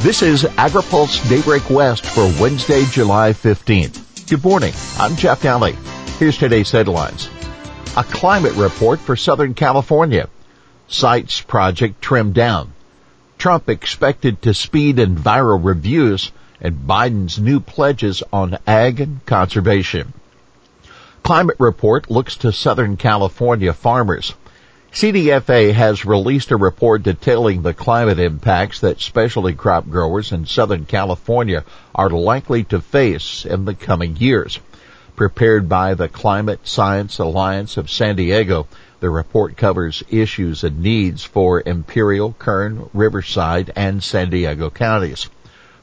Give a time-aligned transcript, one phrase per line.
[0.00, 4.28] This is AgriPulse Daybreak West for Wednesday, July 15th.
[4.28, 4.74] Good morning.
[4.98, 5.72] I'm Jeff Daly.
[6.18, 7.28] Here's today's headlines.
[7.96, 10.28] A climate report for Southern California.
[10.86, 12.74] Sites project trimmed down.
[13.38, 20.12] Trump expected to speed enviro reviews and Biden's new pledges on ag and conservation.
[21.22, 24.34] Climate report looks to Southern California farmers.
[24.96, 30.86] CDFA has released a report detailing the climate impacts that specialty crop growers in Southern
[30.86, 34.58] California are likely to face in the coming years.
[35.14, 38.68] Prepared by the Climate Science Alliance of San Diego,
[39.00, 45.28] the report covers issues and needs for Imperial, Kern, Riverside, and San Diego counties.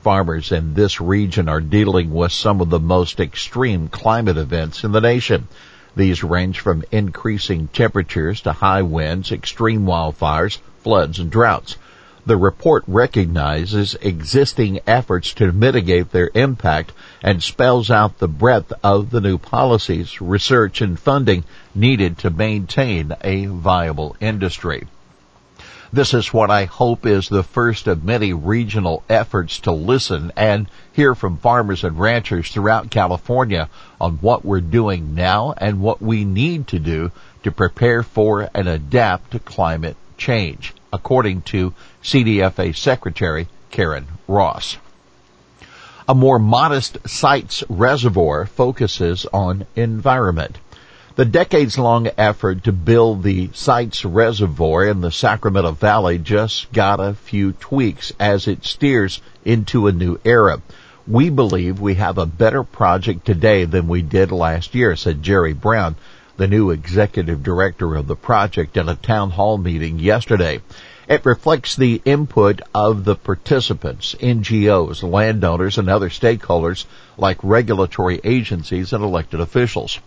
[0.00, 4.92] Farmers in this region are dealing with some of the most extreme climate events in
[4.92, 5.48] the nation.
[5.94, 11.76] These range from increasing temperatures to high winds, extreme wildfires, floods, and droughts.
[12.24, 16.92] The report recognizes existing efforts to mitigate their impact
[17.22, 21.44] and spells out the breadth of the new policies, research, and funding
[21.74, 24.86] needed to maintain a viable industry.
[25.94, 30.66] This is what I hope is the first of many regional efforts to listen and
[30.94, 33.68] hear from farmers and ranchers throughout California
[34.00, 38.68] on what we're doing now and what we need to do to prepare for and
[38.68, 44.78] adapt to climate change, according to CDFA Secretary Karen Ross.
[46.08, 50.56] A more modest sites reservoir focuses on environment.
[51.14, 57.00] The decades long effort to build the Sites Reservoir in the Sacramento Valley just got
[57.00, 60.62] a few tweaks as it steers into a new era.
[61.06, 65.52] We believe we have a better project today than we did last year, said Jerry
[65.52, 65.96] Brown,
[66.38, 70.62] the new executive director of the project at a town hall meeting yesterday.
[71.08, 76.86] It reflects the input of the participants, NGOs, landowners, and other stakeholders
[77.18, 79.98] like regulatory agencies and elected officials.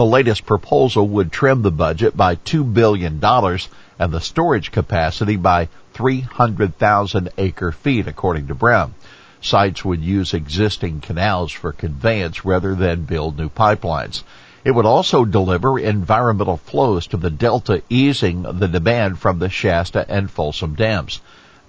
[0.00, 5.68] The latest proposal would trim the budget by $2 billion and the storage capacity by
[5.92, 8.94] 300,000 acre feet, according to Brown.
[9.42, 14.22] Sites would use existing canals for conveyance rather than build new pipelines.
[14.64, 20.06] It would also deliver environmental flows to the delta, easing the demand from the Shasta
[20.08, 21.20] and Folsom dams.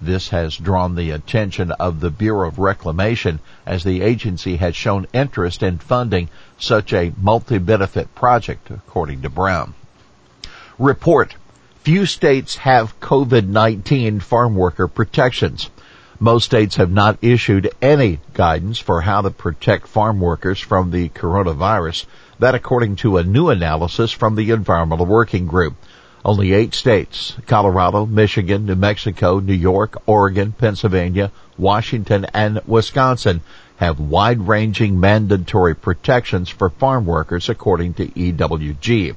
[0.04, 5.06] This has drawn the attention of the Bureau of Reclamation as the agency has shown
[5.12, 9.74] interest in funding such a multi-benefit project, according to Brown.
[10.76, 11.36] Report.
[11.84, 15.70] Few states have COVID-19 farm worker protections.
[16.18, 21.10] Most states have not issued any guidance for how to protect farm workers from the
[21.10, 22.06] coronavirus.
[22.40, 25.76] That according to a new analysis from the Environmental Working Group.
[26.24, 33.40] Only eight states, Colorado, Michigan, New Mexico, New York, Oregon, Pennsylvania, Washington, and Wisconsin
[33.78, 39.16] have wide-ranging mandatory protections for farm workers according to EWG.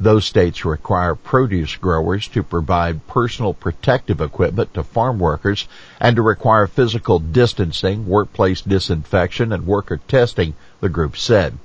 [0.00, 5.68] Those states require produce growers to provide personal protective equipment to farm workers
[6.00, 11.58] and to require physical distancing, workplace disinfection, and worker testing, the group said.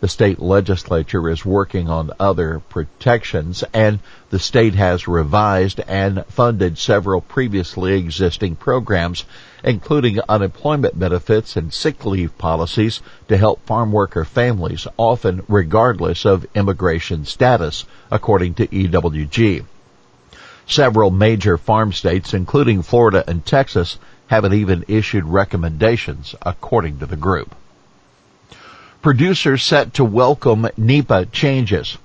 [0.00, 3.98] The state legislature is working on other protections and
[4.30, 9.26] the state has revised and funded several previously existing programs,
[9.62, 16.46] including unemployment benefits and sick leave policies to help farm worker families, often regardless of
[16.54, 19.66] immigration status, according to EWG.
[20.66, 27.16] Several major farm states, including Florida and Texas, haven't even issued recommendations, according to the
[27.16, 27.54] group.
[29.02, 31.96] Producers set to welcome NEPA changes.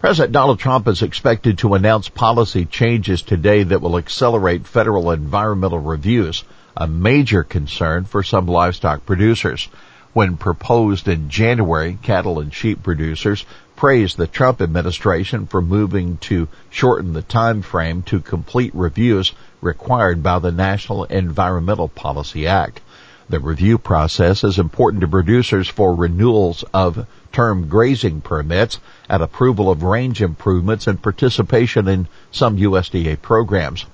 [0.00, 5.78] President Donald Trump is expected to announce policy changes today that will accelerate federal environmental
[5.78, 6.42] reviews,
[6.76, 9.68] a major concern for some livestock producers.
[10.12, 13.46] When proposed in January, cattle and sheep producers
[13.76, 20.20] praised the Trump administration for moving to shorten the time frame to complete reviews required
[20.20, 22.80] by the National Environmental Policy Act.
[23.30, 29.70] The review process is important to producers for renewals of term grazing permits and approval
[29.70, 33.86] of range improvements and participation in some USDA programs.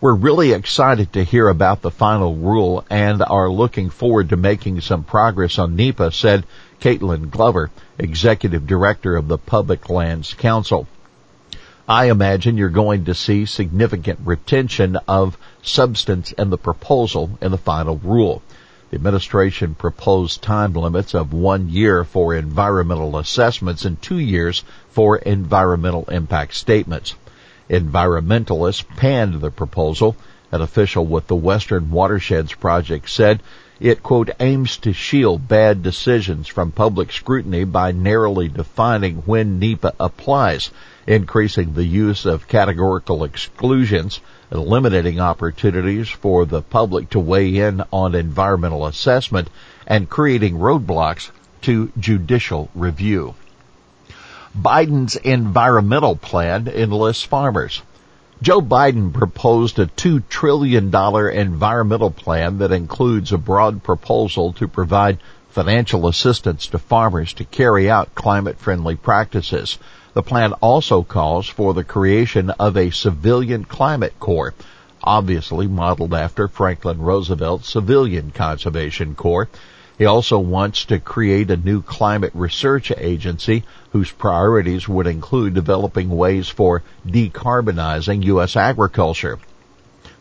[0.00, 4.80] We're really excited to hear about the final rule and are looking forward to making
[4.80, 6.44] some progress on NEPA, said
[6.80, 10.88] Kaitlynn Glover, Executive Director of the Public Lands Council.
[11.86, 17.56] I imagine you're going to see significant retention of substance in the proposal in the
[17.56, 18.42] final rule.
[18.90, 25.16] The administration proposed time limits of one year for environmental assessments and two years for
[25.16, 27.14] environmental impact statements.
[27.68, 30.16] Environmentalists panned the proposal.
[30.50, 33.40] An official with the Western Watersheds Project said
[33.80, 39.94] it, quote, aims to shield bad decisions from public scrutiny by narrowly defining when NEPA
[39.98, 40.70] applies,
[41.06, 44.20] increasing the use of categorical exclusions,
[44.52, 49.48] eliminating opportunities for the public to weigh in on environmental assessment,
[49.86, 51.30] and creating roadblocks
[51.62, 53.34] to judicial review.
[54.56, 57.80] Biden's environmental plan enlists farmers.
[58.42, 65.18] Joe Biden proposed a $2 trillion environmental plan that includes a broad proposal to provide
[65.50, 69.76] financial assistance to farmers to carry out climate friendly practices.
[70.14, 74.54] The plan also calls for the creation of a civilian climate corps,
[75.04, 79.50] obviously modeled after Franklin Roosevelt's civilian conservation corps
[80.00, 86.08] he also wants to create a new climate research agency whose priorities would include developing
[86.08, 88.56] ways for decarbonizing U.S.
[88.56, 89.38] agriculture.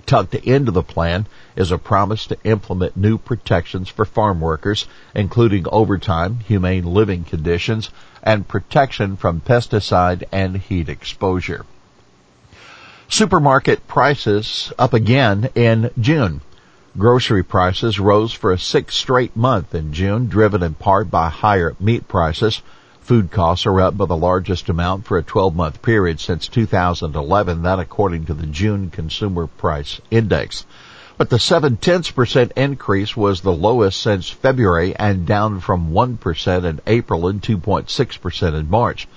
[0.06, 4.86] Tucked into the plan is a promise to implement new protections for farm workers,
[5.16, 7.90] including overtime, humane living conditions,
[8.22, 11.66] and protection from pesticide and heat exposure.
[13.08, 16.42] Supermarket prices up again in June.
[16.98, 21.76] Grocery prices rose for a sixth straight month in June, driven in part by higher
[21.80, 22.64] meat prices.
[23.02, 27.62] Food costs are up by the largest amount for a 12 month period since 2011,
[27.62, 30.66] that according to the June Consumer Price Index.
[31.16, 36.64] But the 7 tenths percent increase was the lowest since February and down from 1%
[36.64, 39.08] in April and 2.6% in March.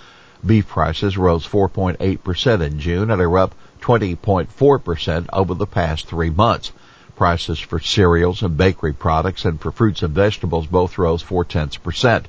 [0.45, 6.71] Beef prices rose 4.8% in June and are up 20.4% over the past three months.
[7.17, 11.77] Prices for cereals and bakery products and for fruits and vegetables both rose four tenths
[11.77, 12.27] percent.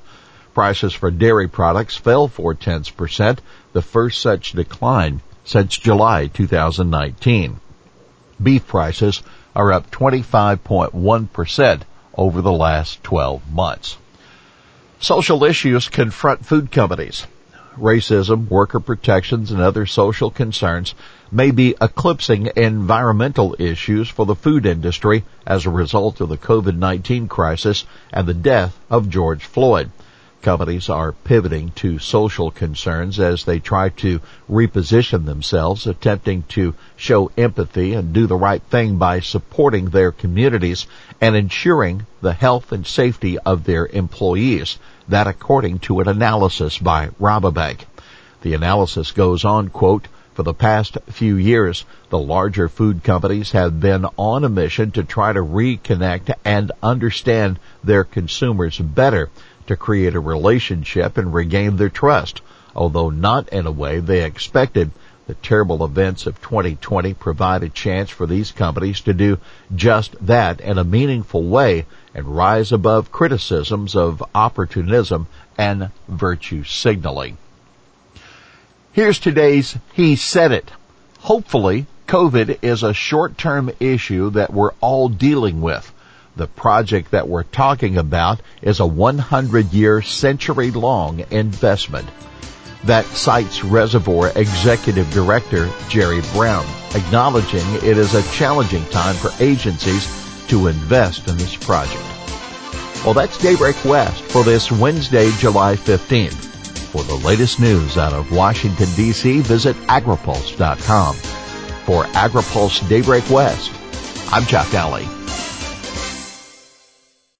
[0.54, 3.40] Prices for dairy products fell four tenths percent,
[3.72, 7.60] the first such decline since July 2019.
[8.42, 9.22] Beef prices
[9.54, 11.82] are up 25.1%
[12.16, 13.96] over the last 12 months.
[15.00, 17.26] Social issues confront food companies
[17.76, 20.94] racism, worker protections, and other social concerns
[21.30, 27.28] may be eclipsing environmental issues for the food industry as a result of the COVID-19
[27.28, 29.90] crisis and the death of George Floyd.
[30.44, 37.30] Companies are pivoting to social concerns as they try to reposition themselves, attempting to show
[37.38, 40.86] empathy and do the right thing by supporting their communities
[41.18, 44.78] and ensuring the health and safety of their employees.
[45.08, 47.86] That according to an analysis by Rabobank.
[48.42, 53.80] The analysis goes on, quote, for the past few years, the larger food companies have
[53.80, 59.30] been on a mission to try to reconnect and understand their consumers better
[59.66, 62.40] to create a relationship and regain their trust,
[62.74, 64.90] although not in a way they expected.
[65.26, 69.38] The terrible events of 2020 provide a chance for these companies to do
[69.74, 75.26] just that in a meaningful way and rise above criticisms of opportunism
[75.56, 77.38] and virtue signaling.
[78.92, 80.70] Here's today's He Said It.
[81.20, 85.90] Hopefully, COVID is a short-term issue that we're all dealing with.
[86.36, 92.08] The project that we're talking about is a 100 year, century long investment.
[92.84, 100.08] That Sites Reservoir Executive Director Jerry Brown, acknowledging it is a challenging time for agencies
[100.48, 102.02] to invest in this project.
[103.04, 106.32] Well, that's Daybreak West for this Wednesday, July 15th.
[106.90, 111.14] For the latest news out of Washington, D.C., visit agripulse.com.
[111.84, 113.72] For AgriPulse Daybreak West,
[114.32, 115.06] I'm Jeff Daly.